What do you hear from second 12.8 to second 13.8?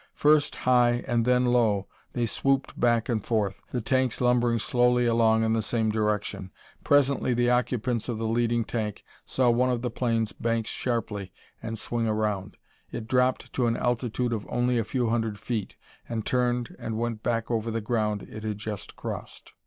It dropped to an